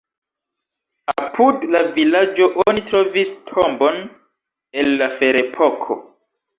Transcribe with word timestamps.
Apud 1.23 1.67
la 1.75 1.83
vilaĝo 1.99 2.49
oni 2.67 2.85
trovis 2.89 3.35
tombon 3.53 4.03
el 4.85 4.95
la 4.99 5.15
ferepoko. 5.23 6.05